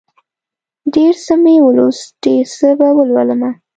ډېر 0.93 1.13
څه 1.25 1.33
مې 1.43 1.55
ولوست، 1.65 2.05
ډېر 2.23 2.45
څه 2.57 2.67
به 2.79 2.87
ولولمه 2.97 3.51